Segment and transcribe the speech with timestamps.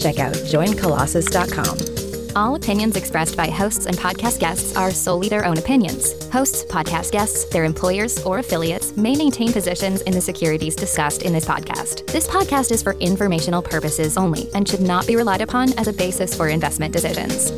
[0.00, 2.00] check out joincolossus.com.
[2.36, 6.12] All opinions expressed by hosts and podcast guests are solely their own opinions.
[6.30, 11.32] Hosts, podcast guests, their employers, or affiliates may maintain positions in the securities discussed in
[11.32, 12.06] this podcast.
[12.06, 15.92] This podcast is for informational purposes only and should not be relied upon as a
[15.92, 17.50] basis for investment decisions.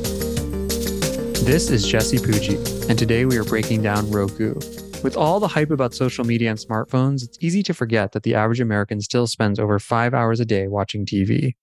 [1.44, 4.54] This is Jesse Pujji, and today we are breaking down Roku.
[5.02, 8.36] With all the hype about social media and smartphones, it's easy to forget that the
[8.36, 11.56] average American still spends over five hours a day watching TV.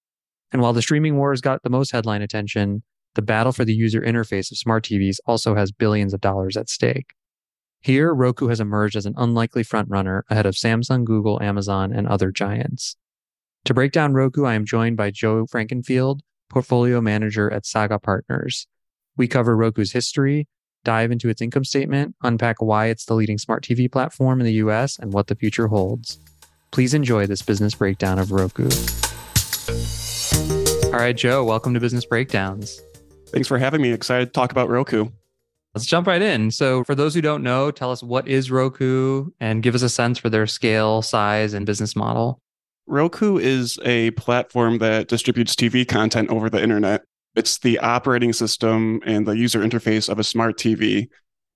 [0.51, 2.83] And while the streaming wars got the most headline attention,
[3.15, 6.69] the battle for the user interface of smart TVs also has billions of dollars at
[6.69, 7.13] stake.
[7.81, 12.31] Here, Roku has emerged as an unlikely frontrunner ahead of Samsung, Google, Amazon, and other
[12.31, 12.97] giants.
[13.65, 18.67] To break down Roku, I am joined by Joe Frankenfield, portfolio manager at Saga Partners.
[19.15, 20.47] We cover Roku's history,
[20.83, 24.53] dive into its income statement, unpack why it's the leading smart TV platform in the
[24.53, 26.19] US, and what the future holds.
[26.71, 28.69] Please enjoy this business breakdown of Roku.
[30.89, 32.81] All right, Joe, welcome to Business Breakdowns.
[33.27, 33.91] Thanks for having me.
[33.91, 35.09] Excited to talk about Roku.
[35.75, 36.49] Let's jump right in.
[36.49, 39.89] So, for those who don't know, tell us what is Roku and give us a
[39.89, 42.41] sense for their scale, size, and business model.
[42.87, 47.03] Roku is a platform that distributes TV content over the internet.
[47.35, 51.07] It's the operating system and the user interface of a smart TV.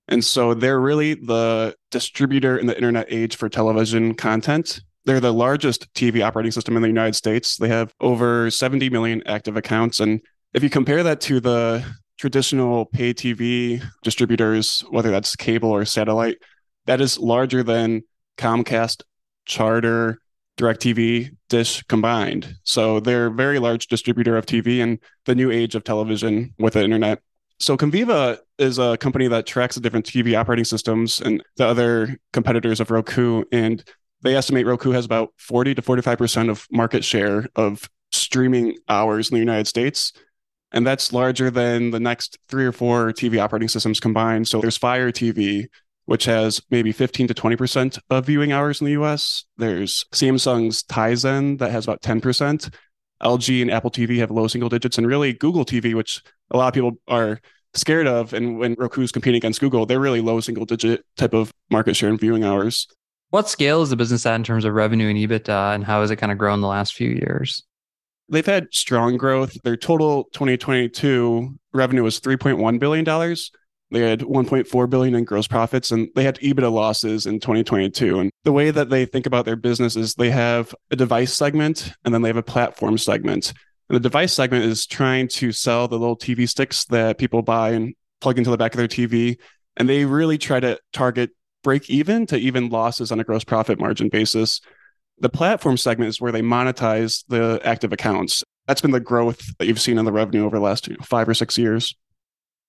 [0.07, 4.81] And so they're really the distributor in the internet age for television content.
[5.05, 7.57] They're the largest TV operating system in the United States.
[7.57, 10.21] They have over 70 million active accounts and
[10.53, 11.83] if you compare that to the
[12.17, 16.37] traditional pay TV distributors, whether that's cable or satellite,
[16.85, 18.03] that is larger than
[18.37, 19.01] Comcast,
[19.45, 20.19] Charter,
[20.57, 22.55] DirecTV, Dish combined.
[22.63, 26.73] So they're a very large distributor of TV and the new age of television with
[26.73, 27.19] the internet.
[27.59, 32.17] So Conviva is a company that tracks the different TV operating systems and the other
[32.31, 33.43] competitors of Roku.
[33.51, 33.83] And
[34.23, 39.35] they estimate Roku has about 40 to 45% of market share of streaming hours in
[39.35, 40.13] the United States
[40.73, 44.47] and that's larger than the next three or four TV operating systems combined.
[44.47, 45.67] So there's Fire TV,
[46.05, 49.45] which has maybe 15 to 20% of viewing hours in the US.
[49.55, 52.73] There's Samsung's Tizen that has about 10%.
[53.21, 56.67] LG and Apple TV have low single digits, and really Google TV, which a lot
[56.67, 57.39] of people are
[57.73, 58.33] scared of.
[58.33, 62.09] And when Roku's competing against Google, they're really low single digit type of market share
[62.09, 62.87] and viewing hours.
[63.33, 66.11] What scale is the business at in terms of revenue and EBITDA, and how has
[66.11, 67.63] it kind of grown the last few years?
[68.29, 69.57] They've had strong growth.
[69.63, 73.49] Their total 2022 revenue was 3.1 billion dollars.
[73.89, 78.19] They had 1.4 billion in gross profits and they had EBITDA losses in 2022.
[78.19, 81.91] And the way that they think about their business is they have a device segment
[82.05, 83.51] and then they have a platform segment.
[83.89, 87.71] And the device segment is trying to sell the little TV sticks that people buy
[87.71, 89.39] and plug into the back of their TV.
[89.75, 91.31] And they really try to target
[91.63, 94.61] break even to even losses on a gross profit margin basis.
[95.19, 98.43] The platform segment is where they monetize the active accounts.
[98.67, 101.33] That's been the growth that you've seen in the revenue over the last five or
[101.33, 101.95] six years.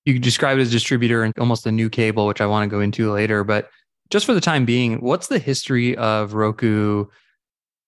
[0.04, 2.81] You describe it as distributor and almost a new cable, which I want to go
[2.81, 3.44] into later.
[3.44, 3.71] But
[4.10, 7.06] just for the time being, what's the history of Roku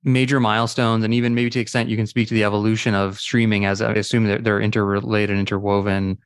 [0.06, 3.18] major milestones and even maybe to the extent you can speak to the evolution of
[3.18, 6.18] streaming as I assume they're, they're interrelated, interwoven.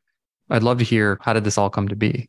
[0.51, 2.29] I'd love to hear how did this all come to be?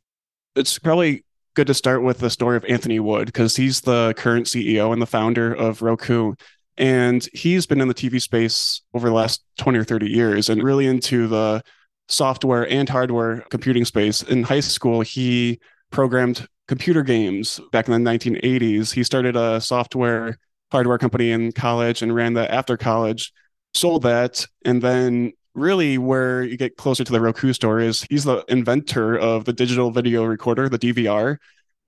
[0.55, 4.45] It's probably good to start with the story of Anthony Wood because he's the current
[4.45, 6.33] CEO and the founder of Roku.
[6.77, 10.63] And he's been in the TV space over the last 20 or 30 years and
[10.63, 11.61] really into the
[12.07, 14.23] software and hardware computing space.
[14.23, 15.59] In high school, he
[15.91, 18.93] programmed computer games back in the 1980s.
[18.93, 20.37] He started a software
[20.71, 23.33] hardware company in college and ran that after college,
[23.73, 28.23] sold that, and then really where you get closer to the Roku story is he's
[28.23, 31.37] the inventor of the digital video recorder, the DVR.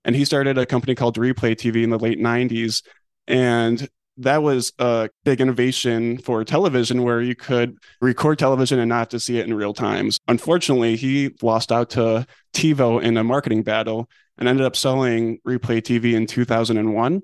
[0.04, 2.82] And he started a company called Replay TV in the late 90s.
[3.26, 3.88] And
[4.18, 9.18] that was a big innovation for television where you could record television and not to
[9.18, 10.18] see it in real times.
[10.28, 14.08] Unfortunately, he lost out to TiVo in a marketing battle
[14.38, 17.22] and ended up selling Replay TV in 2001.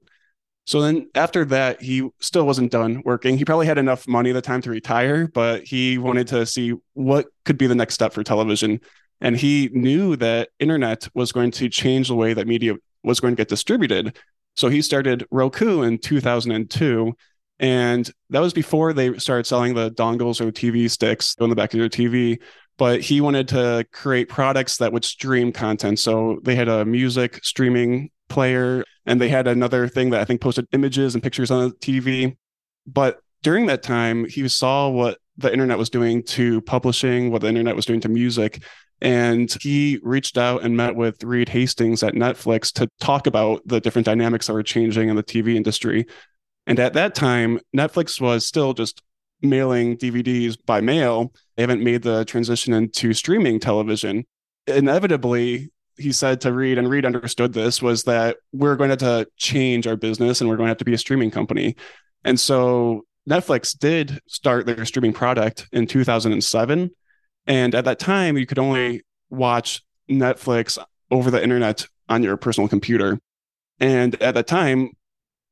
[0.71, 3.37] So then after that, he still wasn't done working.
[3.37, 6.75] He probably had enough money at the time to retire, but he wanted to see
[6.93, 8.81] what could be the next step for television.
[9.21, 13.35] And he knew that internet was going to change the way that media was going
[13.35, 14.17] to get distributed.
[14.55, 17.15] So he started Roku in 2002.
[17.59, 21.75] And that was before they started selling the dongles or TV sticks on the back
[21.75, 22.41] of your TV.
[22.81, 25.99] But he wanted to create products that would stream content.
[25.99, 30.41] So they had a music streaming player and they had another thing that I think
[30.41, 32.39] posted images and pictures on the TV.
[32.87, 37.49] But during that time, he saw what the internet was doing to publishing, what the
[37.49, 38.63] internet was doing to music.
[39.03, 43.83] And he reached out and met with Reed Hastings at Netflix to talk about the
[43.83, 46.07] different dynamics that were changing in the TV industry.
[46.67, 49.03] And at that time, Netflix was still just
[49.43, 51.33] mailing DVDs by mail.
[51.61, 54.25] They haven't made the transition into streaming television.
[54.67, 59.27] Inevitably, he said to Reed, and Reed understood this, was that we're going to, have
[59.27, 61.77] to change our business and we're going to have to be a streaming company.
[62.25, 66.93] And so Netflix did start their streaming product in 2007.
[67.47, 70.79] And at that time, you could only watch Netflix
[71.11, 73.21] over the internet on your personal computer.
[73.79, 74.93] And at that time,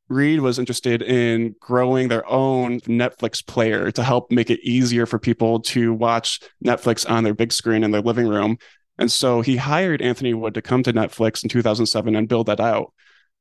[0.08, 5.18] Reed was interested in growing their own Netflix player to help make it easier for
[5.18, 8.58] people to watch Netflix on their big screen in their living room.
[8.98, 12.60] And so he hired Anthony Wood to come to Netflix in 2007 and build that
[12.60, 12.92] out.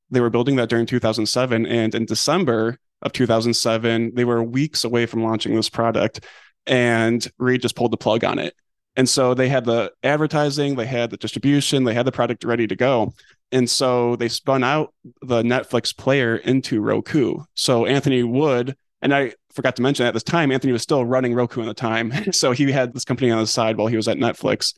[0.09, 1.65] They were building that during 2007.
[1.65, 6.25] And in December of 2007, they were weeks away from launching this product.
[6.65, 8.55] And Reed just pulled the plug on it.
[8.97, 12.65] And so they had the advertising, they had the distribution, they had the product ready
[12.65, 13.13] to go.
[13.51, 17.39] And so they spun out the Netflix player into Roku.
[17.53, 21.33] So Anthony Wood, and I forgot to mention at this time, Anthony was still running
[21.33, 22.11] Roku at the time.
[22.31, 24.73] so he had this company on the side while he was at Netflix.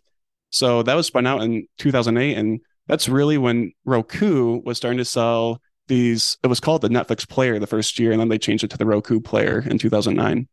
[0.51, 2.37] So that was spun out in 2008.
[2.37, 7.27] And that's really when Roku was starting to sell these, it was called the Netflix
[7.27, 8.11] player the first year.
[8.11, 10.47] And then they changed it to the Roku player in 2009.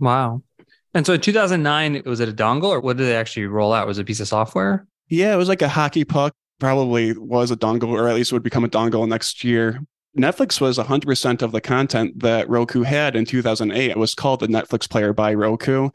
[0.00, 0.42] Wow.
[0.94, 3.86] And so in 2009, was it a dongle or what did they actually roll out?
[3.86, 4.86] Was it a piece of software?
[5.08, 8.42] Yeah, it was like a hockey puck probably was a dongle, or at least would
[8.42, 9.80] become a dongle next year.
[10.16, 13.90] Netflix was 100% of the content that Roku had in 2008.
[13.90, 15.90] It was called the Netflix Player by Roku.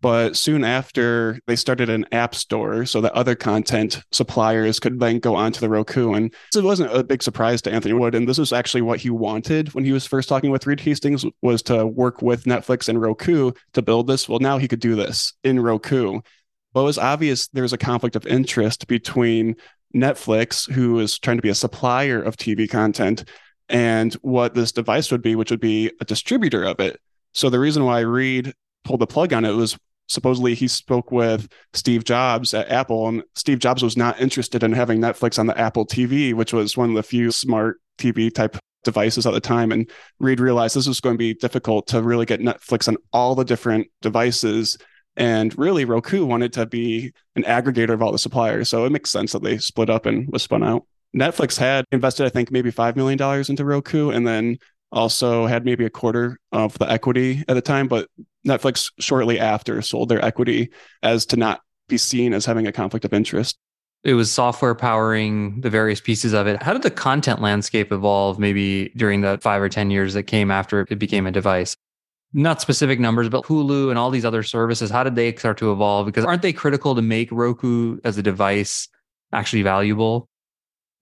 [0.00, 5.18] But soon after, they started an app store so that other content suppliers could then
[5.18, 6.12] go onto the Roku.
[6.12, 8.14] And it wasn't a big surprise to Anthony Wood.
[8.14, 11.24] And this was actually what he wanted when he was first talking with Reed Hastings
[11.40, 14.28] was to work with Netflix and Roku to build this.
[14.28, 16.20] Well, now he could do this in Roku.
[16.74, 19.56] But it was obvious there was a conflict of interest between
[19.94, 23.24] Netflix, who is trying to be a supplier of TV content,
[23.68, 27.00] and what this device would be, which would be a distributor of it.
[27.32, 28.52] So the reason why Reed
[28.84, 29.76] pulled the plug on it was
[30.08, 34.72] supposedly he spoke with Steve Jobs at Apple, and Steve Jobs was not interested in
[34.72, 38.58] having Netflix on the Apple TV, which was one of the few smart TV type
[38.84, 39.72] devices at the time.
[39.72, 43.34] And Reed realized this was going to be difficult to really get Netflix on all
[43.34, 44.76] the different devices
[45.16, 48.68] and really, Roku wanted to be an aggregator of all the suppliers.
[48.68, 50.84] So it makes sense that they split up and was spun out.
[51.16, 54.58] Netflix had invested, I think, maybe $5 million into Roku and then
[54.90, 57.86] also had maybe a quarter of the equity at the time.
[57.86, 58.08] But
[58.46, 60.70] Netflix shortly after sold their equity
[61.02, 63.56] as to not be seen as having a conflict of interest.
[64.02, 66.62] It was software powering the various pieces of it.
[66.62, 70.50] How did the content landscape evolve maybe during the five or 10 years that came
[70.50, 71.74] after it became a device?
[72.34, 75.70] Not specific numbers, but Hulu and all these other services, how did they start to
[75.72, 76.06] evolve?
[76.06, 78.88] Because aren't they critical to make Roku as a device
[79.32, 80.28] actually valuable?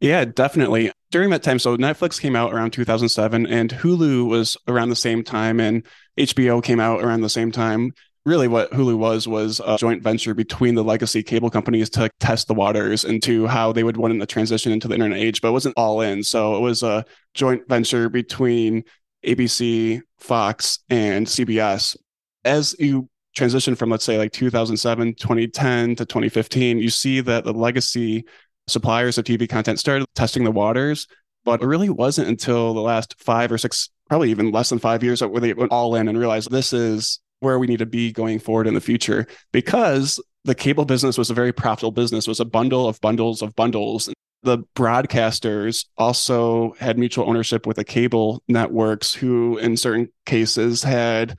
[0.00, 0.92] Yeah, definitely.
[1.10, 5.24] During that time, so Netflix came out around 2007 and Hulu was around the same
[5.24, 5.86] time and
[6.18, 7.92] HBO came out around the same time.
[8.24, 12.46] Really, what Hulu was was a joint venture between the legacy cable companies to test
[12.46, 15.52] the waters into how they would want to transition into the internet age, but it
[15.52, 16.22] wasn't all in.
[16.22, 18.84] So it was a joint venture between
[19.26, 21.96] ABC, Fox, and CBS.
[22.44, 27.52] As you transition from, let's say, like 2007, 2010 to 2015, you see that the
[27.52, 28.24] legacy
[28.68, 31.06] suppliers of TV content started testing the waters.
[31.44, 35.02] But it really wasn't until the last five or six, probably even less than five
[35.02, 38.12] years, where they went all in and realized this is where we need to be
[38.12, 42.38] going forward in the future because the cable business was a very profitable business, was
[42.38, 44.08] a bundle of bundles of bundles
[44.42, 51.38] the broadcasters also had mutual ownership with the cable networks who in certain cases had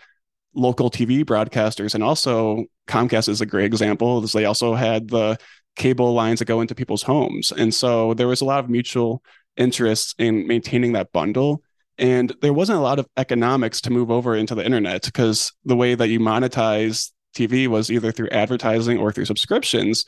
[0.55, 1.95] local TV broadcasters.
[1.95, 5.37] And also Comcast is a great example they also had the
[5.75, 7.51] cable lines that go into people's homes.
[7.51, 9.23] And so there was a lot of mutual
[9.57, 11.61] interest in maintaining that bundle.
[11.97, 15.75] And there wasn't a lot of economics to move over into the internet because the
[15.75, 20.05] way that you monetize TV was either through advertising or through subscriptions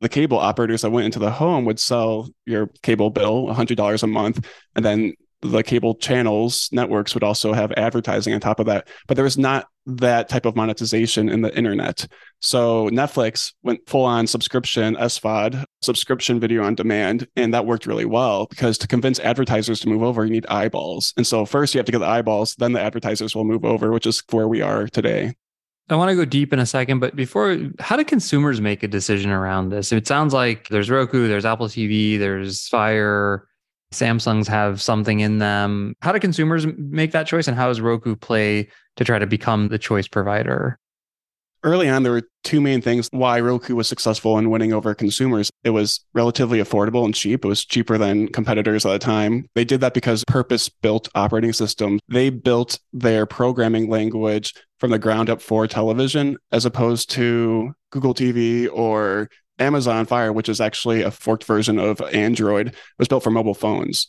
[0.00, 4.06] the cable operators that went into the home would sell your cable bill $100 a
[4.06, 4.46] month.
[4.74, 8.88] And then the cable channels networks would also have advertising on top of that.
[9.06, 12.06] But there was not that type of monetization in the internet.
[12.40, 17.26] So netflix went full on subscription svod subscription video on demand.
[17.36, 21.14] And that worked really well because to convince advertisers to move over you need eyeballs.
[21.16, 23.90] And so first you have to get the eyeballs then the advertisers will move over
[23.92, 25.34] which is where we are today
[25.90, 28.88] I want to go deep in a second, but before, how do consumers make a
[28.88, 29.92] decision around this?
[29.92, 33.46] It sounds like there's Roku, there's Apple TV, there's Fire,
[33.92, 35.94] Samsungs have something in them.
[36.00, 39.68] How do consumers make that choice, and how does Roku play to try to become
[39.68, 40.79] the choice provider?
[41.62, 45.50] Early on, there were two main things why Roku was successful in winning over consumers.
[45.62, 47.44] It was relatively affordable and cheap.
[47.44, 49.46] It was cheaper than competitors at the time.
[49.54, 52.00] They did that because purpose built operating system.
[52.08, 58.14] They built their programming language from the ground up for television, as opposed to Google
[58.14, 63.22] TV or Amazon Fire, which is actually a forked version of Android, it was built
[63.22, 64.06] for mobile phones.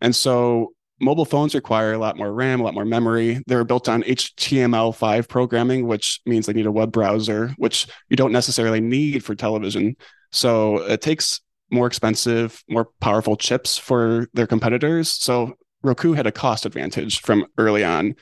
[0.00, 3.42] And so mobile phones require a lot more RAM, a lot more memory.
[3.46, 8.32] They're built on HTML5 programming, which means they need a web browser, which you don't
[8.32, 9.96] necessarily need for television.
[10.32, 15.10] So it takes more expensive, more powerful chips for their competitors.
[15.10, 18.14] So Roku had a cost advantage from early on.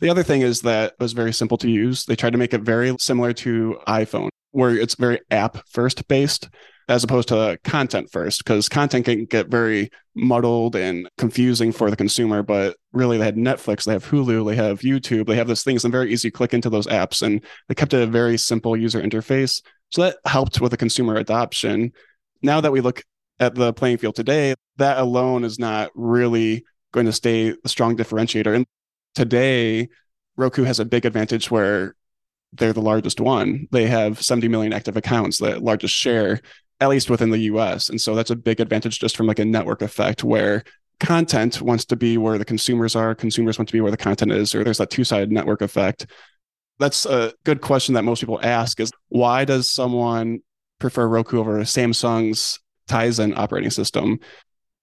[0.00, 2.04] The other thing is that it was very simple to use.
[2.04, 6.48] They tried to make it very similar to iPhone where it's very app first based
[6.88, 11.96] as opposed to content first because content can get very muddled and confusing for the
[11.96, 15.62] consumer but really they had netflix they have hulu they have youtube they have those
[15.62, 18.76] things and very easy click into those apps and they kept it a very simple
[18.76, 19.62] user interface.
[19.90, 21.92] So that helped with the consumer adoption.
[22.42, 23.02] Now that we look
[23.40, 27.96] at the playing field today that alone is not really going to stay a strong
[27.96, 28.54] differentiator.
[28.54, 28.66] And
[29.14, 29.88] today
[30.36, 31.94] roku has a big advantage where
[32.52, 33.66] they're the largest one.
[33.72, 36.40] They have 70 million active accounts, the largest share,
[36.80, 37.88] at least within the US.
[37.88, 40.64] And so that's a big advantage just from like a network effect where
[41.00, 44.32] content wants to be where the consumers are, consumers want to be where the content
[44.32, 46.06] is, or there's that two-sided network effect.
[46.78, 50.40] That's a good question that most people ask is why does someone
[50.78, 54.20] prefer Roku over Samsung's Tizen operating system?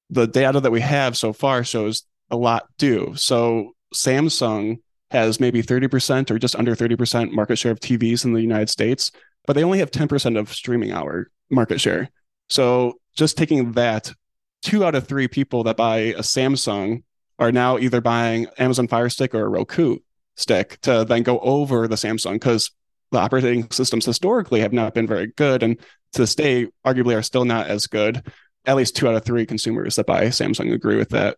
[0.10, 3.14] The data that we have so far shows a lot do.
[3.16, 4.78] So Samsung
[5.12, 9.12] has maybe 30% or just under 30% market share of TVs in the United States,
[9.48, 12.10] but they only have 10% of streaming hour market share.
[12.50, 14.14] So just taking that,
[14.62, 17.04] two out of three people that buy a Samsung
[17.40, 19.98] are now either buying Amazon Fire Stick or a Roku
[20.36, 22.72] stick to then go over the Samsung because
[23.12, 25.78] the operating systems historically have not been very good and
[26.14, 28.22] to this day arguably are still not as good.
[28.66, 31.38] At least two out of three consumers that buy Samsung agree with that.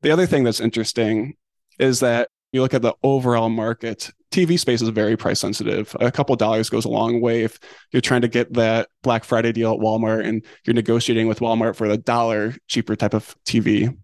[0.00, 1.34] The other thing that's interesting
[1.78, 5.96] is that you look at the overall market, TV space is very price sensitive.
[6.00, 7.58] A couple dollars goes a long way if
[7.92, 11.76] you're trying to get that Black Friday deal at Walmart and you're negotiating with Walmart
[11.76, 13.96] for the dollar cheaper type of TV.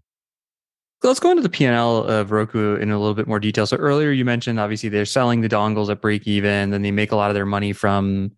[1.01, 3.65] Let's go into the P&L of Roku in a little bit more detail.
[3.65, 7.11] So earlier you mentioned obviously they're selling the dongles at break even, then they make
[7.11, 8.31] a lot of their money from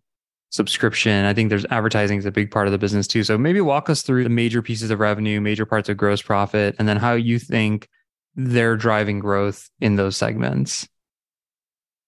[0.52, 1.26] subscription.
[1.26, 3.24] I think there's advertising is a big part of the business too.
[3.24, 6.76] So maybe walk us through the major pieces of revenue, major parts of gross profit,
[6.78, 7.88] and then how you think
[8.36, 10.88] they're driving growth in those segments?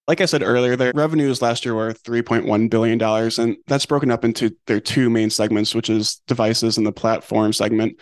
[0.08, 4.26] Like I said earlier, their revenues last year were $3.1 billion, and that's broken up
[4.26, 7.98] into their two main segments, which is devices and the platform segment.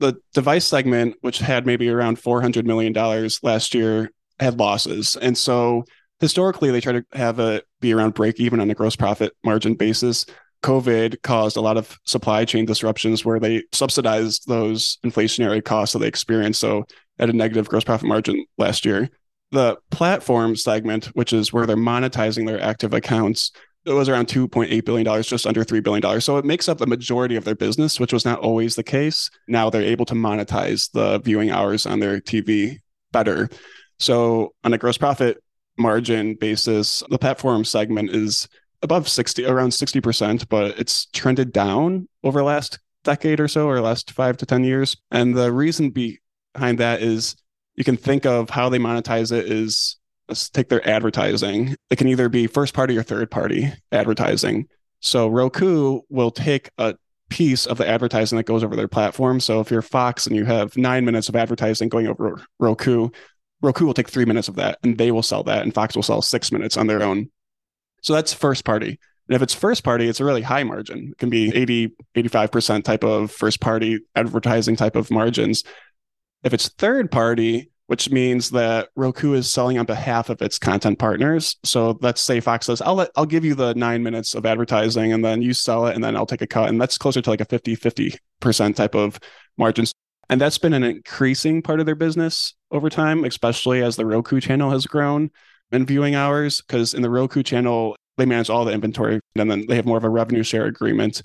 [0.00, 2.94] The device segment, which had maybe around $400 million
[3.42, 4.10] last year,
[4.40, 5.16] had losses.
[5.16, 5.84] And so
[6.20, 9.74] historically, they try to have a be around break even on a gross profit margin
[9.74, 10.24] basis.
[10.62, 15.98] COVID caused a lot of supply chain disruptions where they subsidized those inflationary costs that
[15.98, 16.60] they experienced.
[16.60, 16.84] So
[17.22, 19.08] at a negative gross profit margin last year.
[19.52, 23.52] The platform segment, which is where they're monetizing their active accounts,
[23.84, 26.20] it was around $2.8 billion, just under $3 billion.
[26.20, 29.30] So it makes up the majority of their business, which was not always the case.
[29.46, 32.78] Now they're able to monetize the viewing hours on their TV
[33.12, 33.48] better.
[33.98, 35.42] So on a gross profit
[35.78, 38.48] margin basis, the platform segment is
[38.82, 43.80] above 60, around 60%, but it's trended down over the last decade or so, or
[43.80, 44.96] last five to 10 years.
[45.10, 46.20] And the reason be,
[46.54, 47.36] behind that is
[47.74, 51.76] you can think of how they monetize it is let's take their advertising.
[51.90, 54.68] It can either be first party or third party advertising.
[55.00, 56.94] So Roku will take a
[57.28, 59.40] piece of the advertising that goes over their platform.
[59.40, 63.08] So if you're Fox and you have nine minutes of advertising going over Roku,
[63.62, 66.02] Roku will take three minutes of that and they will sell that, and Fox will
[66.02, 67.30] sell six minutes on their own.
[68.02, 68.98] So that's first party.
[69.28, 71.10] And if it's first party, it's a really high margin.
[71.12, 75.62] It can be 80, 85% type of first party advertising type of margins.
[76.44, 80.98] If it's third party, which means that Roku is selling on behalf of its content
[80.98, 81.56] partners.
[81.62, 85.12] So let's say Fox says, I'll let, I'll give you the nine minutes of advertising
[85.12, 86.70] and then you sell it and then I'll take a cut.
[86.70, 89.18] And that's closer to like a 50, 50% type of
[89.58, 89.92] margins.
[90.30, 94.40] And that's been an increasing part of their business over time, especially as the Roku
[94.40, 95.30] channel has grown
[95.70, 96.62] in viewing hours.
[96.62, 99.98] Because in the Roku channel, they manage all the inventory and then they have more
[99.98, 101.20] of a revenue share agreement.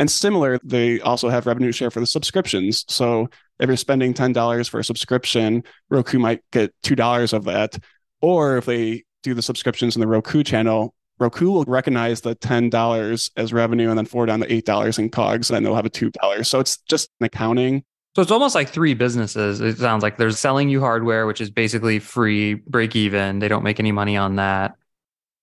[0.00, 2.86] And similar, they also have revenue share for the subscriptions.
[2.88, 3.28] So
[3.58, 7.78] if you're spending $10 for a subscription, Roku might get $2 of that.
[8.22, 13.30] Or if they do the subscriptions in the Roku channel, Roku will recognize the $10
[13.36, 15.90] as revenue and then forward on the $8 in COGS, and then they'll have a
[15.90, 16.46] $2.
[16.46, 17.84] So it's just an accounting.
[18.16, 19.60] So it's almost like three businesses.
[19.60, 23.38] It sounds like they're selling you hardware, which is basically free, break even.
[23.38, 24.76] They don't make any money on that.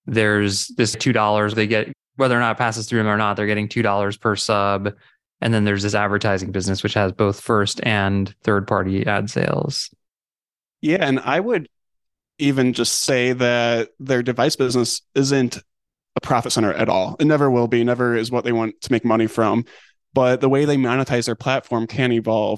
[0.07, 3.47] There's this $2 they get, whether or not it passes through them or not, they're
[3.47, 4.93] getting $2 per sub.
[5.39, 9.89] And then there's this advertising business, which has both first and third party ad sales.
[10.81, 10.97] Yeah.
[11.01, 11.69] And I would
[12.39, 15.57] even just say that their device business isn't
[16.15, 17.15] a profit center at all.
[17.19, 19.65] It never will be, never is what they want to make money from.
[20.13, 22.57] But the way they monetize their platform can evolve.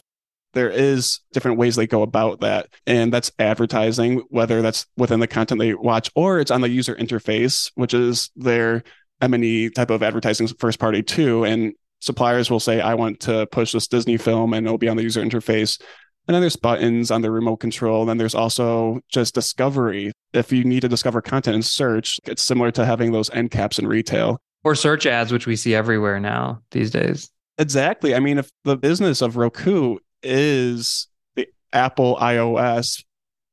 [0.53, 2.69] There is different ways they go about that.
[2.87, 6.95] And that's advertising, whether that's within the content they watch or it's on the user
[6.95, 8.83] interface, which is their
[9.21, 11.43] M&E type of advertising first party too.
[11.45, 14.97] And suppliers will say, I want to push this Disney film and it'll be on
[14.97, 15.81] the user interface.
[16.27, 18.01] And then there's buttons on the remote control.
[18.01, 20.11] And then there's also just discovery.
[20.33, 23.79] If you need to discover content in search, it's similar to having those end caps
[23.79, 24.39] in retail.
[24.63, 27.31] Or search ads, which we see everywhere now these days.
[27.57, 28.13] Exactly.
[28.13, 33.03] I mean, if the business of Roku is the Apple iOS,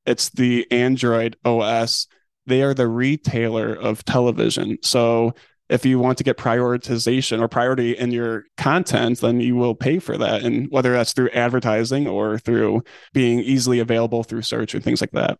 [0.04, 2.06] it's the Android OS,
[2.46, 4.78] they are the retailer of television.
[4.82, 5.34] So
[5.68, 9.98] if you want to get prioritization or priority in your content, then you will pay
[9.98, 10.42] for that.
[10.42, 15.12] And whether that's through advertising or through being easily available through search and things like
[15.12, 15.38] that.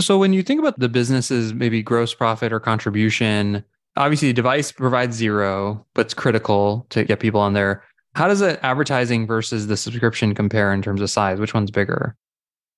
[0.00, 3.64] So when you think about the business's maybe gross profit or contribution,
[3.96, 7.84] obviously the device provides zero, but it's critical to get people on there.
[8.14, 11.40] How does the advertising versus the subscription compare in terms of size?
[11.40, 12.16] Which one's bigger?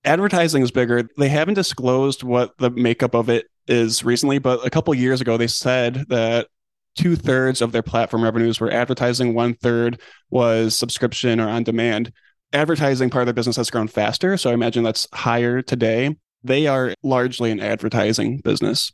[0.05, 1.09] Advertising is bigger.
[1.19, 5.37] They haven't disclosed what the makeup of it is recently, but a couple years ago
[5.37, 6.49] they said that
[6.97, 10.00] two thirds of their platform revenues were advertising, one third
[10.31, 12.12] was subscription or on demand.
[12.53, 14.37] Advertising part of their business has grown faster.
[14.37, 16.17] So I imagine that's higher today.
[16.43, 18.93] They are largely an advertising business.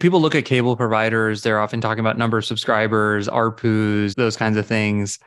[0.00, 4.56] People look at cable providers, they're often talking about number of subscribers, ARPUs, those kinds
[4.56, 5.18] of things.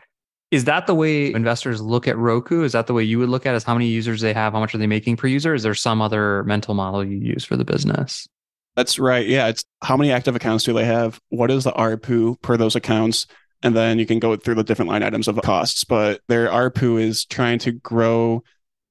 [0.49, 2.63] Is that the way investors look at Roku?
[2.63, 4.53] Is that the way you would look at as how many users they have?
[4.53, 5.53] How much are they making per user?
[5.53, 8.27] Is there some other mental model you use for the business?
[8.75, 9.27] That's right.
[9.27, 9.47] Yeah.
[9.47, 11.19] It's how many active accounts do they have?
[11.29, 13.27] What is the ARPU per those accounts?
[13.61, 16.99] And then you can go through the different line items of costs, but their ARPU
[16.99, 18.43] is trying to grow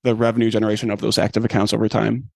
[0.03, 2.31] the revenue generation of those active accounts over time.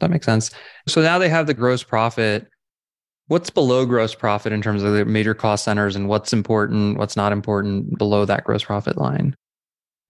[0.00, 0.50] That makes sense.
[0.88, 2.48] So now they have the gross profit.
[3.26, 7.16] What's below gross profit in terms of the major cost centers and what's important, what's
[7.16, 9.36] not important below that gross profit line?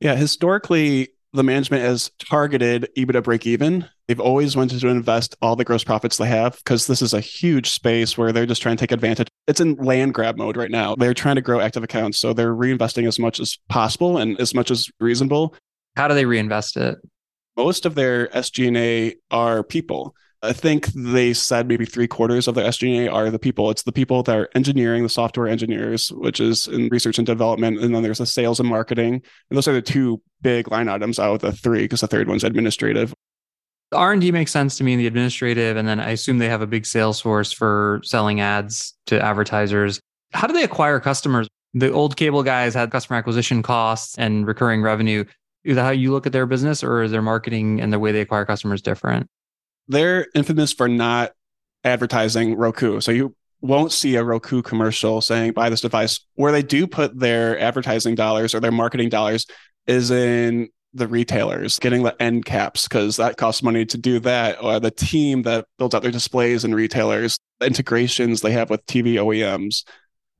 [0.00, 3.88] Yeah, historically, the management has targeted EBITDA break even.
[4.06, 7.20] They've always wanted to invest all the gross profits they have because this is a
[7.20, 9.28] huge space where they're just trying to take advantage.
[9.46, 10.94] It's in land grab mode right now.
[10.94, 12.18] They're trying to grow active accounts.
[12.18, 15.54] So they're reinvesting as much as possible and as much as reasonable.
[15.96, 16.98] How do they reinvest it?
[17.56, 20.14] Most of their SG&A are people.
[20.42, 23.70] I think they said maybe three quarters of their SG&A are the people.
[23.70, 27.78] It's the people that are engineering, the software engineers, which is in research and development,
[27.80, 29.14] and then there's the sales and marketing.
[29.14, 32.28] And those are the two big line items out of the three, because the third
[32.28, 33.14] one's administrative.
[33.94, 36.48] R and D makes sense to me in the administrative, and then I assume they
[36.48, 40.00] have a big sales force for selling ads to advertisers.
[40.32, 41.48] How do they acquire customers?
[41.74, 45.24] The old cable guys had customer acquisition costs and recurring revenue.
[45.64, 48.12] Is that how you look at their business, or is their marketing and the way
[48.12, 49.28] they acquire customers different?
[49.88, 51.32] they're infamous for not
[51.82, 53.00] advertising Roku.
[53.00, 56.20] So you won't see a Roku commercial saying buy this device.
[56.34, 59.46] Where they do put their advertising dollars or their marketing dollars
[59.86, 64.62] is in the retailers getting the end caps because that costs money to do that
[64.62, 68.84] or the team that builds out their displays and retailers the integrations they have with
[68.86, 69.84] tv oems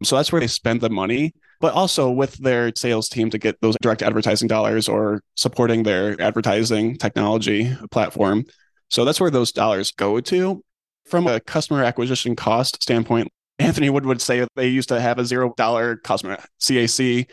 [0.03, 3.61] so that's where they spend the money but also with their sales team to get
[3.61, 8.45] those direct advertising dollars or supporting their advertising technology platform
[8.95, 10.62] so that's where those dollars go to.
[11.07, 15.25] From a customer acquisition cost standpoint, Anthony Wood would say they used to have a
[15.25, 17.27] zero dollar customer CAC.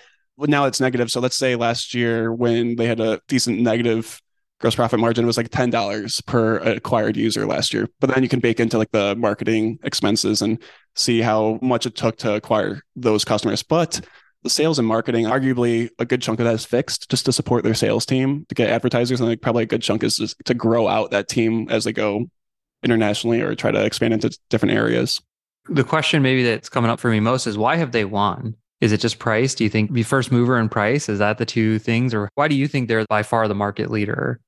[0.47, 1.12] Now it's negative.
[1.12, 4.21] So let's say last year when they had a decent negative
[4.60, 7.89] gross profit margin, was like ten dollars per acquired user last year.
[7.99, 10.62] But then you can bake into like the marketing expenses and
[10.95, 13.63] see how much it took to acquire those customers.
[13.63, 14.01] But
[14.43, 17.63] the sales and marketing, arguably a good chunk of that is fixed just to support
[17.63, 19.19] their sales team to get advertisers.
[19.19, 22.25] And like probably a good chunk is to grow out that team as they go
[22.84, 25.21] internationally or try to expand into different areas.
[25.69, 28.56] The question maybe that's coming up for me most is why have they won?
[28.81, 29.55] Is it just price?
[29.55, 31.07] Do you think be first mover and price?
[31.07, 32.13] Is that the two things?
[32.13, 34.39] Or why do you think they're by far the market leader?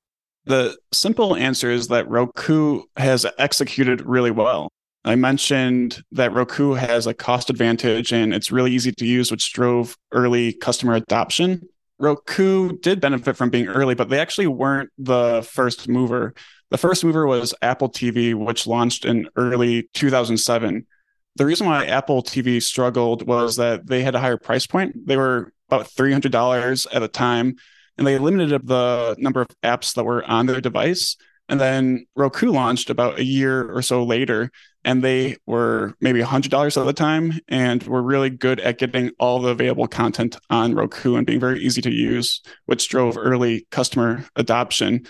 [0.45, 4.69] The simple answer is that Roku has executed really well.
[5.05, 9.53] I mentioned that Roku has a cost advantage and it's really easy to use, which
[9.53, 11.61] drove early customer adoption.
[11.99, 16.33] Roku did benefit from being early, but they actually weren't the first mover.
[16.71, 20.87] The first mover was Apple TV, which launched in early 2007.
[21.35, 25.07] The reason why Apple TV struggled was that they had a higher price point.
[25.07, 27.55] They were about $300 at the time,
[27.97, 31.17] and they limited the number of apps that were on their device.
[31.49, 34.51] And then Roku launched about a year or so later,
[34.85, 39.39] and they were maybe $100 at the time and were really good at getting all
[39.39, 44.25] the available content on Roku and being very easy to use, which drove early customer
[44.35, 45.05] adoption.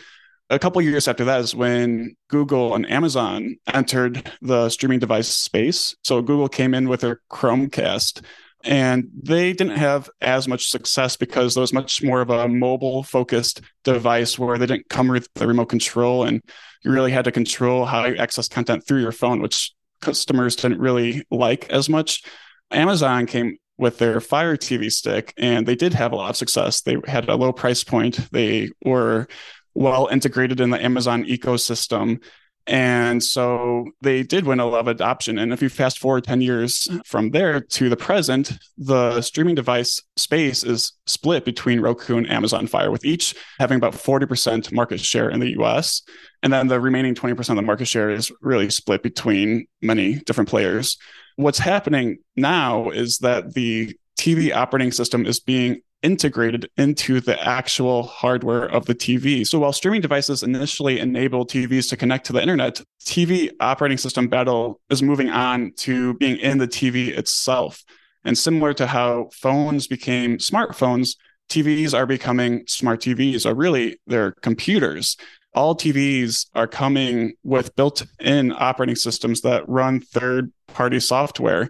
[0.49, 5.95] A couple years after that is when Google and Amazon entered the streaming device space.
[6.03, 8.21] So Google came in with their Chromecast
[8.63, 13.03] and they didn't have as much success because there was much more of a mobile
[13.03, 16.41] focused device where they didn't come with the remote control and
[16.83, 20.79] you really had to control how you access content through your phone which customers didn't
[20.79, 22.23] really like as much.
[22.71, 26.81] Amazon came with their fire tv stick and they did have a lot of success.
[26.81, 28.19] They had a low price point.
[28.31, 29.27] They were
[29.73, 32.19] well integrated in the amazon ecosystem
[32.65, 35.37] and so they did win a lot of adoption.
[35.37, 40.01] And if you fast forward 10 years from there to the present, the streaming device
[40.15, 45.29] space is split between Roku and Amazon Fire, with each having about 40% market share
[45.29, 46.03] in the US.
[46.41, 50.49] And then the remaining 20% of the market share is really split between many different
[50.49, 50.97] players.
[51.35, 58.03] What's happening now is that the TV operating system is being integrated into the actual
[58.03, 59.47] hardware of the TV.
[59.47, 64.27] So while streaming devices initially enabled TVs to connect to the internet, TV operating system
[64.27, 67.83] battle is moving on to being in the TV itself.
[68.25, 71.15] And similar to how phones became smartphones,
[71.49, 75.17] TVs are becoming smart TVs, or really they're computers.
[75.53, 81.69] All TVs are coming with built in operating systems that run third party software.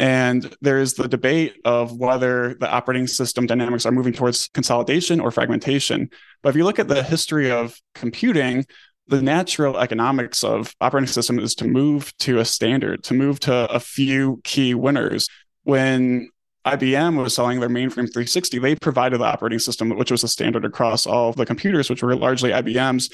[0.00, 5.20] And there is the debate of whether the operating system dynamics are moving towards consolidation
[5.20, 6.08] or fragmentation.
[6.42, 8.64] But if you look at the history of computing,
[9.08, 13.70] the natural economics of operating system is to move to a standard, to move to
[13.70, 15.28] a few key winners.
[15.64, 16.30] When
[16.64, 20.64] IBM was selling their mainframe 360, they provided the operating system, which was a standard
[20.64, 23.10] across all of the computers, which were largely IBM's.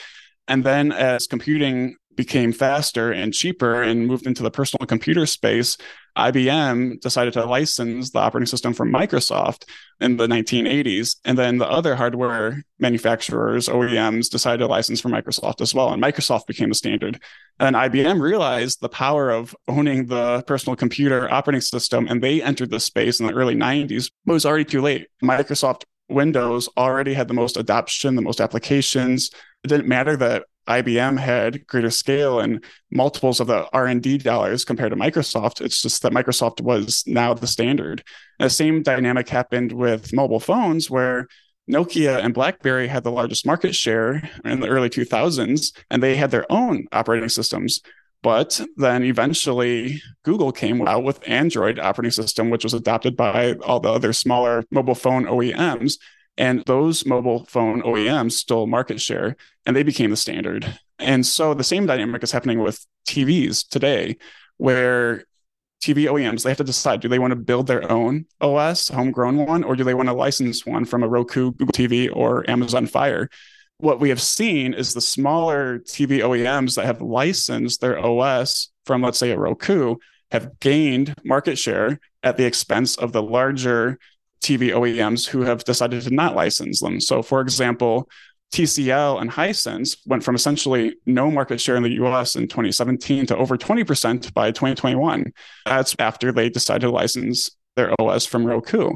[0.47, 5.77] And then as computing became faster and cheaper and moved into the personal computer space,
[6.17, 9.65] IBM decided to license the operating system from Microsoft
[10.01, 11.17] in the 1980s.
[11.25, 15.93] And then the other hardware manufacturers, OEMs, decided to license from Microsoft as well.
[15.93, 17.21] And Microsoft became the standard.
[17.61, 22.07] And IBM realized the power of owning the personal computer operating system.
[22.09, 25.09] And they entered the space in the early 90s, but it was already too late.
[25.23, 29.31] Microsoft Windows already had the most adoption, the most applications.
[29.65, 34.91] It didn't matter that IBM had greater scale and multiples of the R&D dollars compared
[34.91, 35.61] to Microsoft.
[35.61, 38.03] It's just that Microsoft was now the standard.
[38.39, 41.29] And the same dynamic happened with mobile phones where
[41.71, 46.31] Nokia and BlackBerry had the largest market share in the early 2000s and they had
[46.31, 47.81] their own operating systems.
[48.23, 53.79] But then eventually Google came out with Android operating system, which was adopted by all
[53.79, 55.95] the other smaller mobile phone OEMs.
[56.39, 60.79] And those mobile phone OEMs stole market share and they became the standard.
[60.99, 64.17] And so the same dynamic is happening with TVs today,
[64.59, 65.25] where
[65.83, 69.37] TV OEMs they have to decide do they want to build their own OS, homegrown
[69.37, 72.87] one, or do they want to license one from a Roku, Google TV, or Amazon
[72.87, 73.29] Fire?
[73.79, 79.03] What we have seen is the smaller TV OEMs that have licensed their OS from,
[79.03, 79.97] let's say, a Roku,
[80.31, 83.99] have gained market share at the expense of the larger
[84.43, 87.01] TV OEMs who have decided to not license them.
[87.01, 88.09] So, for example,
[88.53, 93.37] TCL and Hisense went from essentially no market share in the US in 2017 to
[93.37, 95.33] over 20% by 2021.
[95.65, 98.93] That's after they decided to license their OS from Roku.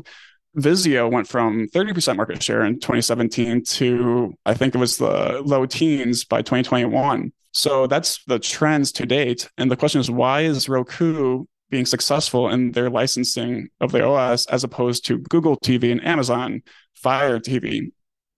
[0.56, 5.66] Vizio went from 30% market share in 2017 to I think it was the low
[5.66, 7.32] teens by 2021.
[7.52, 9.48] So that's the trends to date.
[9.58, 14.46] And the question is why is Roku being successful in their licensing of their OS
[14.46, 16.62] as opposed to Google TV and Amazon
[16.94, 17.92] Fire TV.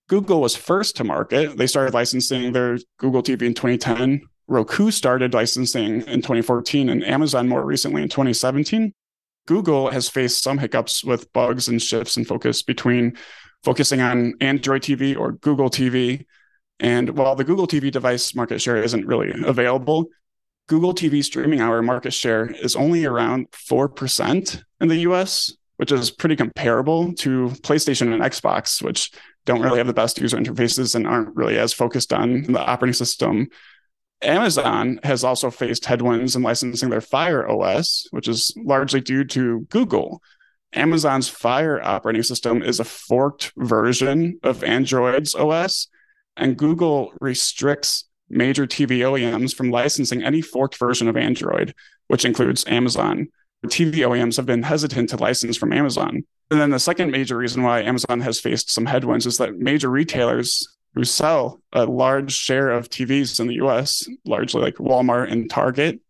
[0.09, 1.57] Google was first to market.
[1.57, 4.21] They started licensing their Google TV in 2010.
[4.47, 8.93] Roku started licensing in 2014 and Amazon more recently in 2017.
[9.47, 13.17] Google has faced some hiccups with bugs and shifts in focus between
[13.65, 16.27] focusing on Android TV or Google TV.
[16.79, 20.09] And while the Google TV device market share isn't really available,
[20.69, 26.11] Google TV streaming hour market share is only around 4% in the US, which is
[26.11, 29.11] pretty comparable to PlayStation and Xbox, which
[29.45, 32.95] don't really have the best user interfaces and aren't really as focused on the operating
[32.95, 33.49] system.
[34.23, 39.67] Amazon has also faced headwinds in licensing their Fire OS, which is largely due to
[39.69, 40.23] Google.
[40.73, 45.89] Amazon's Fire operating system is a forked version of Android's OS,
[46.37, 51.75] and Google restricts major TV OEMs from licensing any forked version of Android,
[52.09, 53.29] which includes Amazon.
[53.67, 56.25] TV OEMs have been hesitant to license from Amazon.
[56.51, 59.89] And then the second major reason why Amazon has faced some headwinds is that major
[59.89, 65.49] retailers who sell a large share of TVs in the US, largely like Walmart and
[65.49, 66.01] Target,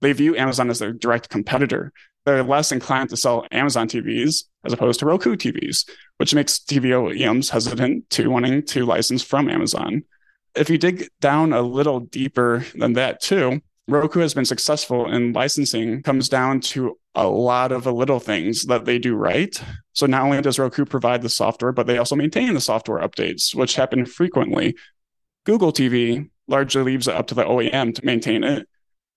[0.00, 1.92] they view Amazon as their direct competitor.
[2.24, 6.86] They're less inclined to sell Amazon TVs as opposed to Roku TVs, which makes TV
[6.86, 10.02] OEMs hesitant to wanting to license from Amazon.
[10.56, 15.32] If you dig down a little deeper than that, too, Roku has been successful in
[15.32, 19.62] licensing comes down to a lot of the little things that they do right.
[19.92, 23.54] So not only does Roku provide the software, but they also maintain the software updates,
[23.54, 24.74] which happen frequently.
[25.44, 28.68] Google TV largely leaves it up to the OEM to maintain it.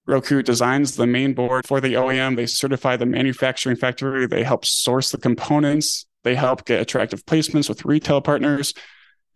[0.06, 2.36] Roku designs the main board for the OEM.
[2.36, 4.28] They certify the manufacturing factory.
[4.28, 6.06] They help source the components.
[6.23, 8.73] They help get attractive placements with retail partners.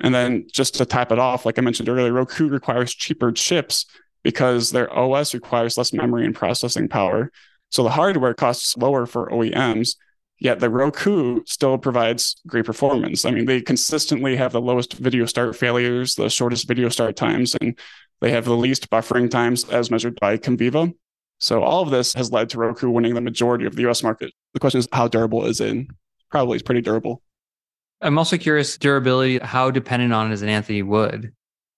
[0.04, 3.86] And then just to top it off, like I mentioned earlier, Roku requires cheaper chips
[4.22, 7.32] because their OS requires less memory and processing power.
[7.70, 9.96] So the hardware costs lower for OEMs,
[10.40, 13.26] yet the Roku still provides great performance.
[13.26, 17.56] I mean, they consistently have the lowest video start failures, the shortest video start times,
[17.60, 17.80] and
[18.22, 20.94] they have the least buffering times as measured by Conviva.
[21.40, 24.32] So all of this has led to Roku winning the majority of the US market.
[24.54, 25.88] The question is how durable is it?
[26.30, 27.22] Probably is pretty durable.
[28.04, 31.34] I'm also curious durability, how dependent on is an Anthony Wood?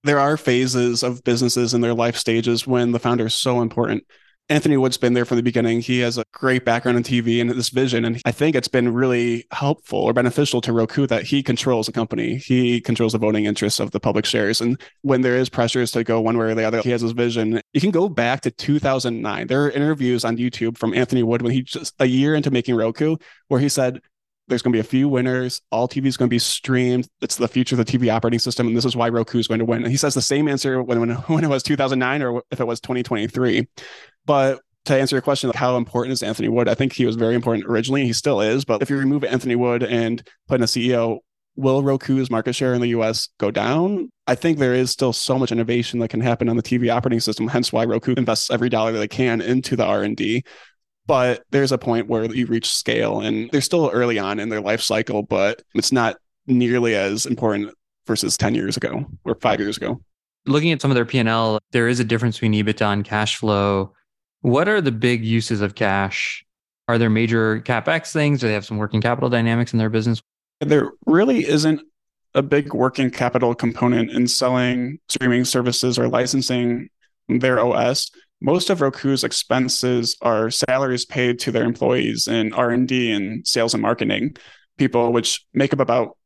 [0.05, 4.05] there are phases of businesses in their life stages when the founder is so important.
[4.47, 5.81] Anthony Wood's been there from the beginning.
[5.81, 8.05] He has a great background in TV and this vision.
[8.05, 11.91] And I think it's been really helpful or beneficial to Roku that he controls the
[11.91, 12.37] company.
[12.37, 14.61] He controls the voting interests of the public shares.
[14.61, 17.13] And when there is pressures to go one way or the other, he has his
[17.13, 17.59] vision.
[17.73, 19.47] You can go back to 2009.
[19.47, 22.75] There are interviews on YouTube from Anthony Wood when he just a year into making
[22.75, 23.99] Roku, where he said,
[24.47, 25.61] there's going to be a few winners.
[25.71, 27.07] All TV is going to be streamed.
[27.21, 29.59] It's the future of the TV operating system, and this is why Roku is going
[29.59, 29.83] to win.
[29.83, 32.67] And he says the same answer when when, when it was 2009 or if it
[32.67, 33.67] was 2023.
[34.25, 36.69] But to answer your question, like how important is Anthony Wood?
[36.69, 38.05] I think he was very important originally.
[38.05, 38.65] He still is.
[38.65, 41.19] But if you remove Anthony Wood and put in a CEO,
[41.55, 44.11] will Roku's market share in the US go down?
[44.27, 47.19] I think there is still so much innovation that can happen on the TV operating
[47.19, 47.47] system.
[47.47, 50.43] Hence why Roku invests every dollar that they can into the R and D
[51.07, 54.61] but there's a point where you reach scale and they're still early on in their
[54.61, 57.73] life cycle, but it's not nearly as important
[58.07, 60.01] versus 10 years ago or five years ago.
[60.45, 63.93] Looking at some of their P&L, there is a difference between EBITDA and cash flow.
[64.41, 66.45] What are the big uses of cash?
[66.87, 68.41] Are there major CapEx things?
[68.41, 70.21] Do they have some working capital dynamics in their business?
[70.61, 71.81] There really isn't
[72.35, 76.89] a big working capital component in selling streaming services or licensing
[77.27, 83.47] their OS most of Roku's expenses are salaries paid to their employees in R&D and
[83.47, 84.35] sales and marketing
[84.77, 86.17] people, which make up about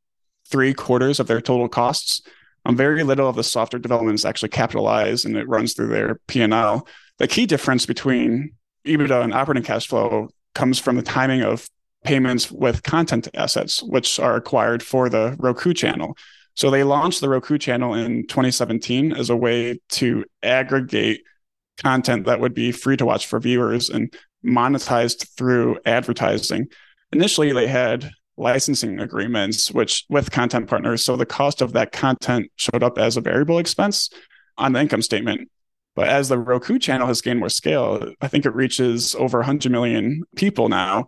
[0.48, 2.22] three quarters of their total costs.
[2.66, 6.20] Um, very little of the software development is actually capitalized and it runs through their
[6.28, 6.88] P&L.
[7.20, 8.54] The key difference between
[8.86, 11.70] EBITDA and operating cash flow comes from the timing of
[12.04, 16.18] payments with content assets, which are acquired for the Roku channel.
[16.56, 21.22] So they launched the Roku channel in 2017 as a way to aggregate
[21.82, 24.14] content that would be free to watch for viewers and
[24.46, 26.68] monetized through advertising.
[27.12, 32.50] Initially, they had licensing agreements which with content partners so the cost of that content
[32.56, 34.10] showed up as a variable expense
[34.58, 35.50] on the income statement
[36.00, 39.70] but as the Roku channel has gained more scale, I think it reaches over 100
[39.70, 41.08] million people now.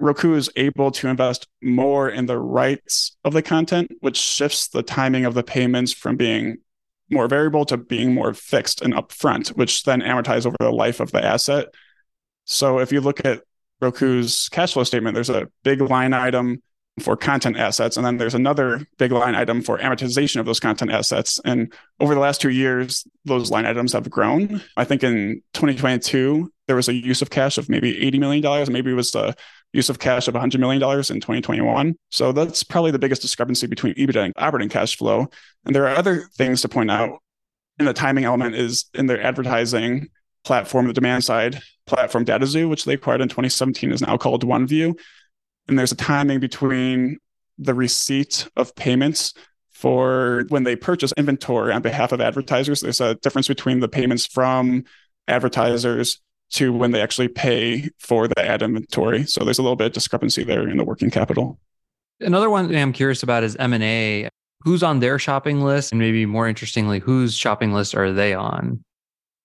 [0.00, 4.82] Roku is able to invest more in the rights of the content, which shifts the
[4.82, 6.56] timing of the payments from being
[7.10, 11.12] more variable to being more fixed and upfront, which then amortize over the life of
[11.12, 11.66] the asset.
[12.44, 13.42] So if you look at
[13.80, 16.62] Roku's cash flow statement, there's a big line item
[17.00, 20.90] for content assets, and then there's another big line item for amortization of those content
[20.90, 21.38] assets.
[21.44, 24.62] And over the last two years, those line items have grown.
[24.76, 28.72] I think in 2022, there was a use of cash of maybe $80 million.
[28.72, 29.34] Maybe it was a
[29.76, 31.94] use of cash of $100 million in 2021.
[32.10, 35.28] So that's probably the biggest discrepancy between EBITDA and operating cash flow.
[35.64, 37.18] And there are other things to point out.
[37.78, 40.08] And the timing element is in their advertising
[40.44, 44.98] platform, the demand side platform DataXu, which they acquired in 2017, is now called OneView.
[45.68, 47.18] And there's a timing between
[47.58, 49.34] the receipt of payments
[49.72, 52.80] for when they purchase inventory on behalf of advertisers.
[52.80, 54.84] There's a difference between the payments from
[55.28, 56.20] advertisers
[56.52, 59.24] to when they actually pay for the ad inventory.
[59.24, 61.58] So there's a little bit of discrepancy there in the working capital.
[62.20, 64.28] Another one I'm curious about is M&A.
[64.62, 65.92] Who's on their shopping list?
[65.92, 68.82] And maybe more interestingly, whose shopping list are they on?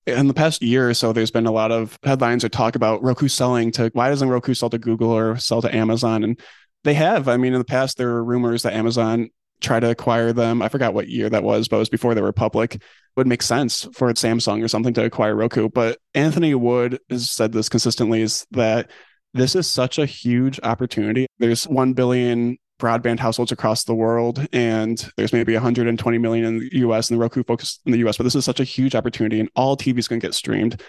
[0.08, 3.04] In the past year or so, there's been a lot of headlines or talk about
[3.04, 6.24] Roku selling to why doesn't Roku sell to Google or sell to Amazon?
[6.24, 6.40] And
[6.84, 7.28] they have.
[7.28, 10.62] I mean, in the past, there were rumors that Amazon tried to acquire them.
[10.62, 12.82] I forgot what year that was, but it was before they were public.
[13.18, 15.70] Would make sense for Samsung or something to acquire Roku.
[15.70, 18.90] But Anthony Wood has said this consistently is that
[19.34, 21.28] this is such a huge opportunity.
[21.40, 26.70] There's 1 billion broadband households across the world, and there's maybe 120 million in the
[26.80, 28.18] US and the Roku focus in the US.
[28.18, 30.82] But this is such a huge opportunity, and all TVs can get streamed.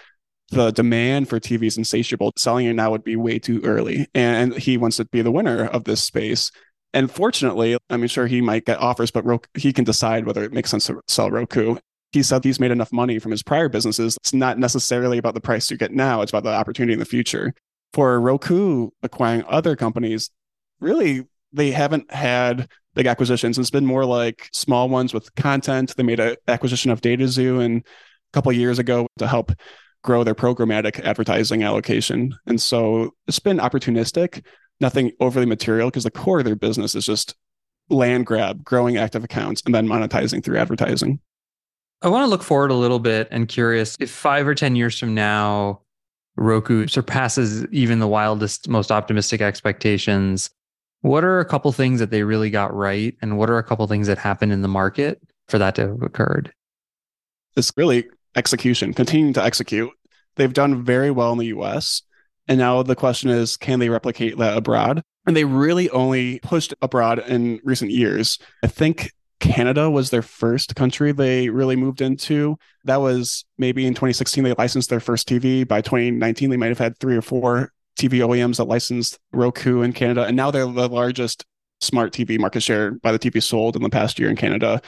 [0.49, 2.33] The demand for TV is insatiable.
[2.37, 4.07] Selling it now would be way too early.
[4.13, 6.51] And he wants to be the winner of this space.
[6.93, 10.53] And fortunately, I'm sure he might get offers, but Roku, he can decide whether it
[10.53, 11.77] makes sense to sell Roku.
[12.13, 14.17] He said he's made enough money from his prior businesses.
[14.21, 17.05] It's not necessarily about the price you get now, it's about the opportunity in the
[17.05, 17.53] future.
[17.91, 20.31] For Roku acquiring other companies,
[20.79, 23.57] really, they haven't had big acquisitions.
[23.57, 25.95] It's been more like small ones with content.
[25.95, 27.83] They made an acquisition of DataXu and a
[28.33, 29.51] couple years ago to help
[30.03, 32.35] grow their programmatic advertising allocation.
[32.45, 34.43] And so it's been opportunistic
[34.79, 37.35] nothing overly material because the core of their business is just
[37.89, 41.19] land grab, growing active accounts, and then monetizing through advertising.
[42.03, 44.99] I want to look forward a little bit and curious if five or 10 years
[44.99, 45.81] from now,
[46.35, 50.49] Roku surpasses even the wildest, most optimistic expectations.
[50.99, 53.15] What are a couple things that they really got right?
[53.21, 56.01] And what are a couple things that happened in the market for that to have
[56.01, 56.51] occurred?
[57.55, 59.91] It's really execution, continuing to execute.
[60.35, 62.01] They've done very well in the US.
[62.49, 65.03] And now the question is, can they replicate that abroad?
[65.25, 68.39] And they really only pushed abroad in recent years.
[68.61, 69.11] I think
[69.43, 72.57] Canada was their first country they really moved into.
[72.85, 75.67] That was maybe in 2016, they licensed their first TV.
[75.67, 79.93] By 2019, they might have had three or four TV OEMs that licensed Roku in
[79.93, 80.23] Canada.
[80.23, 81.45] And now they're the largest
[81.81, 84.81] smart TV market share by the TV sold in the past year in Canada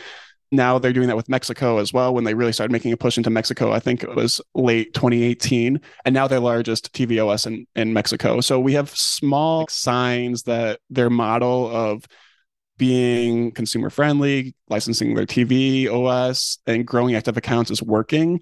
[0.52, 2.14] now they're doing that with Mexico as well.
[2.14, 5.80] When they really started making a push into Mexico, I think it was late 2018,
[6.06, 8.42] and now they're largest TV OS in, in Mexico.
[8.42, 12.06] So we have small signs that their model of
[12.78, 18.42] being consumer friendly, licensing their TV OS, and growing active accounts is working.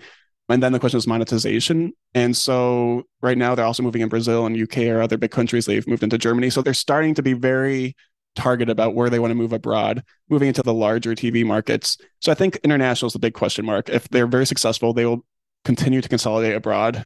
[0.50, 1.94] And then the question is monetization.
[2.14, 5.66] And so right now they're also moving in Brazil and UK or other big countries.
[5.66, 6.50] They've moved into Germany.
[6.50, 7.96] So they're starting to be very
[8.36, 11.98] target about where they want to move abroad, moving into the larger TV markets.
[12.20, 13.90] So I think international is the big question mark.
[13.90, 15.26] If they're very successful, they will
[15.64, 17.06] continue to consolidate abroad.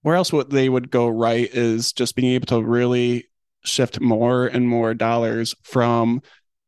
[0.00, 3.28] Where else what they would go right is just being able to really
[3.64, 6.22] shift more and more dollars from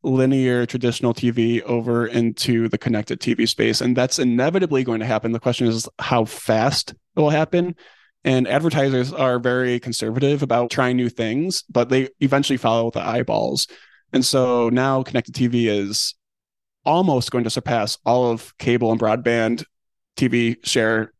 [0.04, 3.80] linear traditional TV over into the connected TV space.
[3.80, 5.32] And that's inevitably going to happen.
[5.32, 7.74] The question is how fast it will happen.
[8.22, 13.66] And advertisers are very conservative about trying new things, but they eventually follow the eyeballs.
[14.12, 16.14] And so now connected TV is
[16.84, 19.64] almost going to surpass all of cable and broadband
[20.16, 21.12] TV share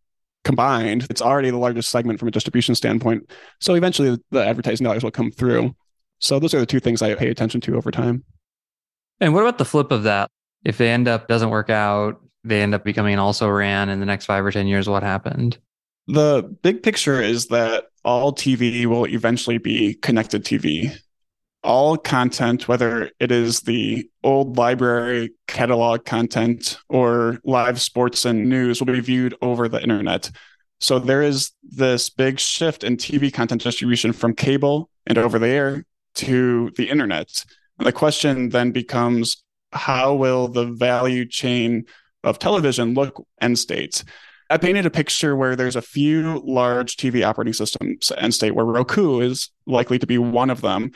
[0.45, 1.07] combined.
[1.11, 3.31] It's already the largest segment from a distribution standpoint.
[3.61, 5.75] So eventually the advertising dollars will come through.
[6.21, 8.25] So those are the two things I pay attention to over time.
[9.21, 10.31] And what about the flip of that?
[10.65, 14.01] If they end up doesn't work out, they end up becoming an also ran in
[14.01, 15.59] the next five or 10 years, what happened?
[16.07, 20.95] The big picture is that all TV will eventually be connected TV
[21.65, 28.81] all content, whether it is the old library catalog content or live sports and news,
[28.81, 30.31] will be viewed over the internet.
[30.79, 35.49] So there is this big shift in TV content distribution from cable and over the
[35.49, 35.85] air
[36.17, 37.45] to the internet.
[37.79, 41.85] The question then becomes how will the value chain
[42.23, 44.05] of television look end states?
[44.51, 48.65] I painted a picture where there's a few large TV operating systems end state where
[48.65, 50.93] Roku is likely to be one of them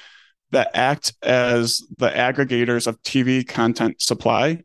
[0.50, 4.62] that act as the aggregators of TV content supply,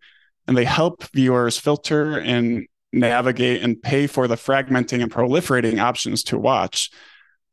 [0.47, 6.23] and they help viewers filter and navigate and pay for the fragmenting and proliferating options
[6.23, 6.89] to watch.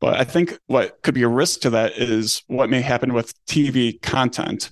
[0.01, 3.33] But I think what could be a risk to that is what may happen with
[3.45, 4.69] TV content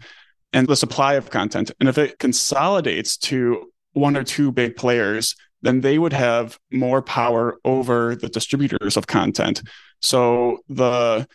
[0.52, 1.72] and the supply of content.
[1.80, 7.02] And if it consolidates to one or two big players, then they would have more
[7.02, 9.62] power over the distributors of content.
[10.02, 11.28] So the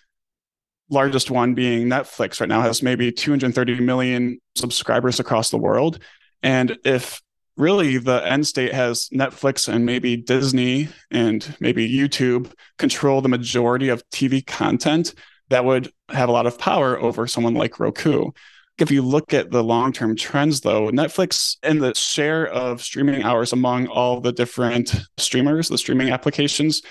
[0.90, 6.00] largest one being Netflix right now has maybe 230 million subscribers across the world.
[6.42, 7.22] And if
[7.56, 13.88] really the end state has Netflix and maybe Disney and maybe YouTube control the majority
[13.88, 15.14] of TV content,
[15.50, 18.30] that would have a lot of power over someone like Roku.
[18.78, 23.22] If you look at the long term trends, though, Netflix and the share of streaming
[23.22, 26.82] hours among all the different streamers, the streaming applications,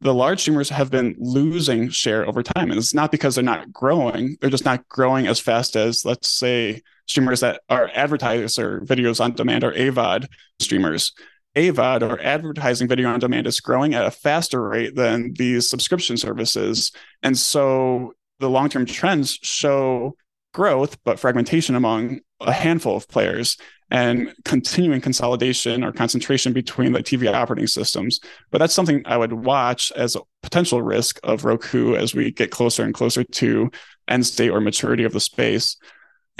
[0.00, 2.70] the large streamers have been losing share over time.
[2.70, 6.28] And it's not because they're not growing, they're just not growing as fast as, let's
[6.28, 6.80] say,
[7.10, 10.28] streamers that are advertisers or videos on demand or AVOD
[10.60, 11.12] streamers.
[11.56, 16.16] AVOD or advertising video on demand is growing at a faster rate than these subscription
[16.16, 16.92] services.
[17.24, 20.16] And so the long term trends show
[20.54, 23.56] growth, but fragmentation among a handful of players
[23.90, 28.20] and continuing consolidation or concentration between the TV operating systems.
[28.52, 32.52] But that's something I would watch as a potential risk of Roku as we get
[32.52, 33.70] closer and closer to
[34.06, 35.76] end state or maturity of the space.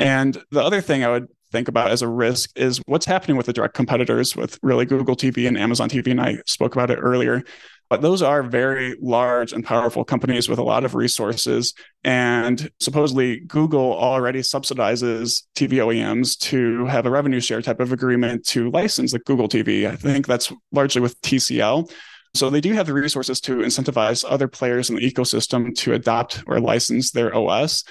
[0.01, 3.47] And the other thing I would think about as a risk is what's happening with
[3.47, 6.11] the direct competitors with really Google TV and Amazon TV.
[6.11, 7.43] And I spoke about it earlier.
[7.91, 11.75] But those are very large and powerful companies with a lot of resources.
[12.05, 18.47] And supposedly, Google already subsidizes TV OEMs to have a revenue share type of agreement
[18.47, 19.91] to license the Google TV.
[19.91, 21.93] I think that's largely with TCL.
[22.33, 26.45] So they do have the resources to incentivize other players in the ecosystem to adopt
[26.47, 27.83] or license their OS.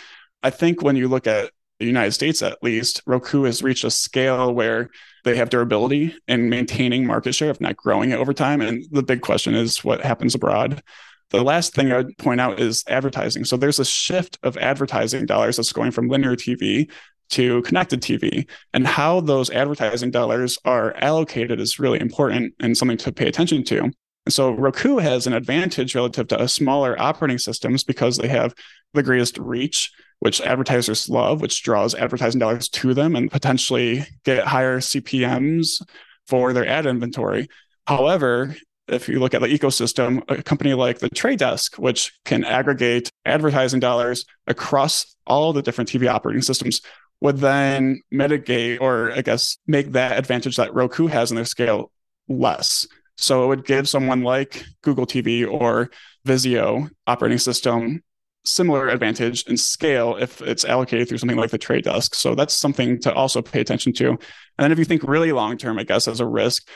[0.42, 3.92] I think when you look at the United States, at least, Roku has reached a
[3.92, 4.90] scale where
[5.24, 8.62] they have durability and maintaining market share, if not growing it over time.
[8.62, 10.84] And the big question is what happens abroad.
[11.32, 13.46] The last thing I would point out is advertising.
[13.46, 16.92] So there's a shift of advertising dollars that's going from linear TV
[17.32, 18.50] to connected TV.
[18.74, 23.64] And how those advertising dollars are allocated is really important and something to pay attention
[23.66, 23.92] to.
[24.26, 28.54] And so Roku has an advantage relative to smaller operating systems because they have
[28.94, 34.46] the greatest reach which advertisers love, which draws advertising dollars to them and potentially get
[34.46, 35.82] higher CPMs
[36.28, 37.48] for their ad inventory.
[37.88, 38.56] However,
[38.88, 43.12] if you look at the ecosystem, a company like the Trade Desk, which can aggregate
[43.26, 46.82] advertising dollars across all the different TV operating systems,
[47.22, 51.92] would then mitigate or I guess make that advantage that Roku has in their scale
[52.28, 52.88] less.
[53.20, 55.90] So it would give someone like Google TV or
[56.26, 58.04] Vizio operating system
[58.46, 62.16] similar advantage in scale if it's allocated through something like the trade desk.
[62.16, 64.10] So that's something to also pay attention to.
[64.10, 64.20] And
[64.58, 66.68] then if you think really long term, I guess as a risk,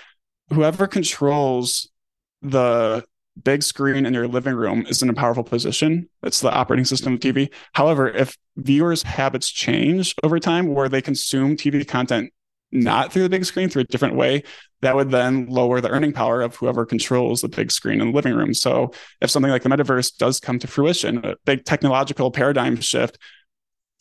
[0.49, 1.89] whoever controls
[2.41, 3.03] the
[3.41, 6.09] big screen in your living room is in a powerful position.
[6.21, 7.51] It's the operating system of TV.
[7.73, 12.31] However, if viewers' habits change over time where they consume TV content
[12.73, 14.43] not through the big screen, through a different way,
[14.81, 18.13] that would then lower the earning power of whoever controls the big screen in the
[18.13, 18.53] living room.
[18.53, 23.17] So if something like the metaverse does come to fruition, a big technological paradigm shift,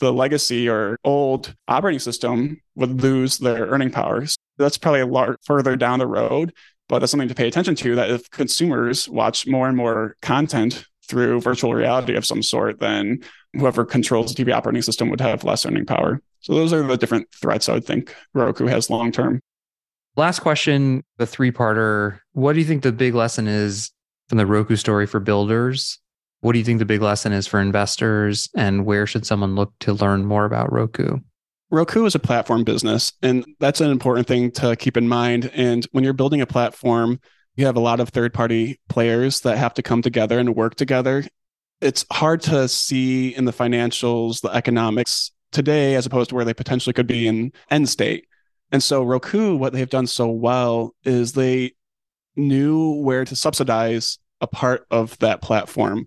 [0.00, 4.36] the legacy or old operating system would lose their earning powers.
[4.58, 6.52] That's probably a lot further down the road,
[6.88, 10.86] but that's something to pay attention to that if consumers watch more and more content
[11.08, 13.20] through virtual reality of some sort, then
[13.54, 16.20] whoever controls the TV operating system would have less earning power.
[16.40, 19.40] So those are the different threats I would think Roku has long term.
[20.16, 22.18] Last question, the three parter.
[22.32, 23.90] What do you think the big lesson is
[24.28, 25.98] from the Roku story for builders?
[26.40, 28.50] What do you think the big lesson is for investors?
[28.54, 31.18] And where should someone look to learn more about Roku?
[31.70, 35.50] Roku is a platform business, and that's an important thing to keep in mind.
[35.54, 37.18] And when you're building a platform,
[37.56, 40.74] you have a lot of third party players that have to come together and work
[40.74, 41.24] together.
[41.82, 46.54] It's hard to see in the financials, the economics today, as opposed to where they
[46.54, 48.26] potentially could be in end state.
[48.70, 51.72] And so Roku, what they've done so well is they
[52.36, 56.06] knew where to subsidize a part of that platform.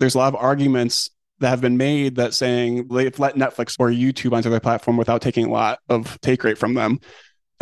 [0.00, 1.08] There's a lot of arguments
[1.38, 5.22] that have been made that saying they've let Netflix or YouTube onto their platform without
[5.22, 6.98] taking a lot of take rate from them.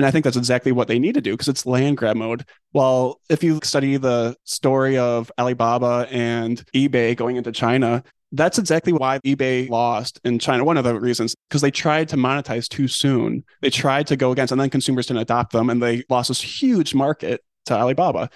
[0.01, 2.47] And I think that's exactly what they need to do because it's land grab mode.
[2.73, 8.95] Well, if you study the story of Alibaba and eBay going into China, that's exactly
[8.95, 10.65] why eBay lost in China.
[10.65, 13.45] One of the reasons, because they tried to monetize too soon.
[13.61, 16.41] They tried to go against, and then consumers didn't adopt them, and they lost this
[16.41, 18.31] huge market to Alibaba.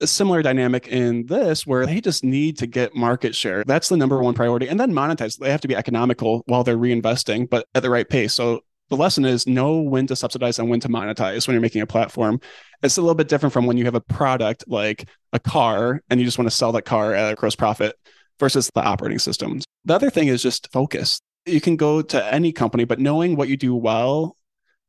[0.00, 3.64] A similar dynamic in this, where they just need to get market share.
[3.64, 4.68] That's the number one priority.
[4.68, 5.36] And then monetize.
[5.36, 8.34] They have to be economical while they're reinvesting, but at the right pace.
[8.34, 8.60] So
[8.90, 11.86] the lesson is know when to subsidize and when to monetize when you're making a
[11.86, 12.40] platform.
[12.82, 16.20] It's a little bit different from when you have a product like a car and
[16.20, 17.96] you just want to sell that car at a gross profit
[18.38, 19.64] versus the operating systems.
[19.84, 21.20] The other thing is just focus.
[21.44, 24.36] You can go to any company, but knowing what you do well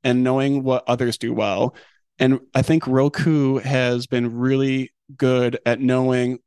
[0.03, 1.75] and knowing what others do well.
[2.19, 6.39] And I think Roku has been really good at knowing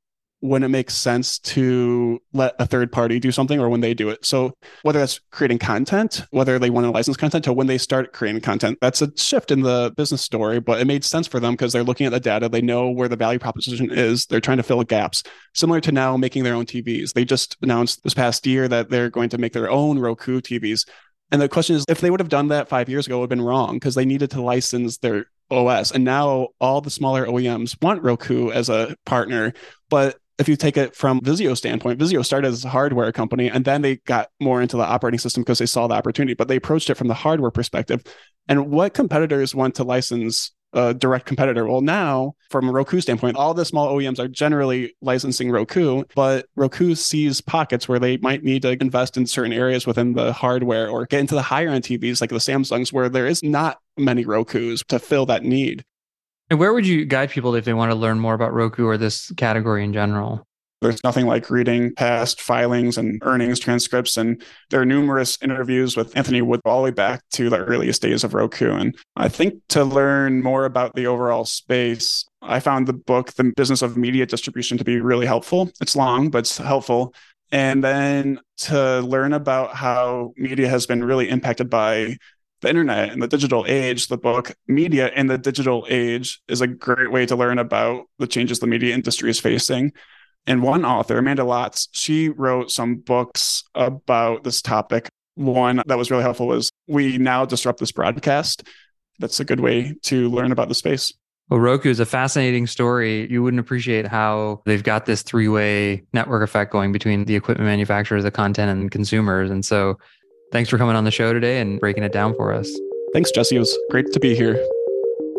[0.42, 4.08] when it makes sense to let a third party do something or when they do
[4.08, 4.26] it.
[4.26, 8.12] So whether that's creating content, whether they want to license content or when they start
[8.12, 11.52] creating content, that's a shift in the business story, but it made sense for them
[11.52, 12.48] because they're looking at the data.
[12.48, 14.26] They know where the value proposition is.
[14.26, 15.22] They're trying to fill gaps
[15.54, 17.12] similar to now making their own TVs.
[17.12, 20.88] They just announced this past year that they're going to make their own Roku TVs.
[21.30, 23.30] And the question is, if they would have done that five years ago, it would
[23.30, 25.92] have been wrong because they needed to license their OS.
[25.92, 29.52] And now all the smaller OEMs want Roku as a partner,
[29.88, 33.64] but if you take it from Vizio standpoint, Vizio started as a hardware company and
[33.64, 36.56] then they got more into the operating system because they saw the opportunity, but they
[36.56, 38.02] approached it from the hardware perspective.
[38.48, 41.66] And what competitors want to license a direct competitor?
[41.66, 46.46] Well, now from a Roku standpoint, all the small OEMs are generally licensing Roku, but
[46.56, 50.88] Roku sees pockets where they might need to invest in certain areas within the hardware
[50.88, 54.24] or get into the higher end TVs like the Samsungs where there is not many
[54.24, 55.84] Rokus to fill that need.
[56.52, 58.98] And where would you guide people if they want to learn more about Roku or
[58.98, 60.46] this category in general?
[60.82, 64.18] There's nothing like reading past filings and earnings transcripts.
[64.18, 68.02] And there are numerous interviews with Anthony Wood all the way back to the earliest
[68.02, 68.70] days of Roku.
[68.70, 73.50] And I think to learn more about the overall space, I found the book, The
[73.56, 75.70] Business of Media Distribution, to be really helpful.
[75.80, 77.14] It's long, but it's helpful.
[77.50, 82.18] And then to learn about how media has been really impacted by
[82.62, 86.66] the internet and the digital age, the book Media in the Digital Age is a
[86.66, 89.92] great way to learn about the changes the media industry is facing.
[90.46, 95.08] And one author, Amanda Lotz, she wrote some books about this topic.
[95.34, 98.66] One that was really helpful was We Now Disrupt This Broadcast.
[99.18, 101.12] That's a good way to learn about the space.
[101.48, 103.30] Well, Roku is a fascinating story.
[103.30, 107.66] You wouldn't appreciate how they've got this three way network effect going between the equipment
[107.66, 109.50] manufacturers, the content, and consumers.
[109.50, 109.98] And so
[110.52, 112.70] Thanks for coming on the show today and breaking it down for us.
[113.12, 113.56] Thanks, Jesse.
[113.56, 114.54] It was great to be here.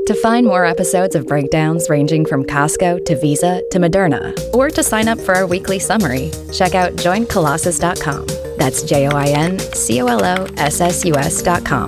[0.08, 4.84] To find more episodes of breakdowns ranging from Costco to Visa to Moderna, or to
[4.84, 8.28] sign up for our weekly summary, check out joincolossus.com.
[8.58, 11.88] That's J O I N C O L O S S U S.com.